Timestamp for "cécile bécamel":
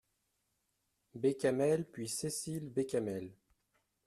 2.09-3.31